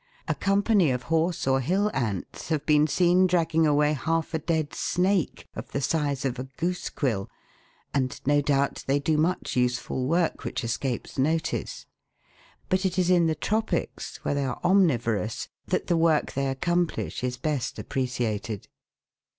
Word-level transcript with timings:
A 0.27 0.33
company 0.33 0.89
of 0.89 1.03
horse 1.13 1.45
or 1.45 1.59
hill 1.59 1.91
ants 1.93 2.49
have 2.49 2.65
been 2.65 2.87
seen 2.87 3.27
dragging 3.27 3.67
away 3.67 3.93
half 3.93 4.33
a 4.33 4.39
dead 4.39 4.73
snake 4.73 5.47
of 5.55 5.71
the 5.73 5.79
size 5.79 6.25
of 6.25 6.39
a 6.39 6.45
goose 6.57 6.89
quill, 6.89 7.29
and 7.93 8.19
no 8.25 8.41
doubt 8.41 8.83
they 8.87 8.97
do 8.97 9.15
much 9.15 9.55
useful 9.55 10.07
work 10.07 10.43
which 10.43 10.63
escapes 10.63 11.19
notice; 11.19 11.85
but 12.67 12.83
it 12.83 12.97
is 12.97 13.11
in 13.11 13.27
the 13.27 13.35
tropics, 13.35 14.17
where 14.23 14.33
they 14.33 14.43
are 14.45 14.59
omnivorous, 14.63 15.49
that 15.67 15.85
the 15.85 15.95
work 15.97 16.31
they 16.33 16.47
accomplish 16.47 17.23
is 17.23 17.37
best 17.37 17.77
appreciated. 17.77 18.67